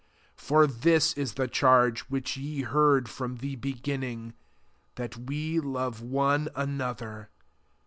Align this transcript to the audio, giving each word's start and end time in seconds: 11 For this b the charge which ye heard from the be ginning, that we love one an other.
11 0.33 0.33
For 0.35 0.65
this 0.65 1.13
b 1.13 1.23
the 1.25 1.47
charge 1.47 1.99
which 2.09 2.35
ye 2.35 2.63
heard 2.63 3.07
from 3.07 3.35
the 3.35 3.55
be 3.55 3.75
ginning, 3.75 4.33
that 4.95 5.15
we 5.15 5.59
love 5.59 6.01
one 6.01 6.49
an 6.55 6.81
other. 6.81 7.29